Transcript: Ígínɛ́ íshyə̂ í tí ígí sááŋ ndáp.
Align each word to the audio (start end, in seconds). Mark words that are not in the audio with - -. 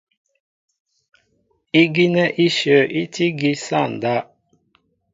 Ígínɛ́ 1.81 2.33
íshyə̂ 2.45 2.79
í 3.01 3.03
tí 3.13 3.23
ígí 3.29 3.51
sááŋ 3.65 3.85
ndáp. 3.95 4.25